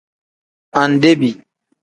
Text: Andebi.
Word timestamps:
Andebi. 0.81 1.29